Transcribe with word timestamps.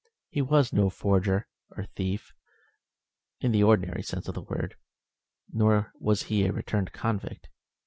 He 0.31 0.41
was 0.41 0.73
no 0.73 0.89
forger, 0.89 1.47
or 1.77 1.85
thief 1.85 2.33
in 3.39 3.51
the 3.51 3.61
ordinary 3.61 4.01
sense 4.01 4.27
of 4.27 4.33
the 4.33 4.41
word; 4.41 4.75
nor 5.53 5.91
was 5.99 6.23
he 6.23 6.43
a 6.47 6.51
returned 6.51 6.91
convict. 6.91 7.49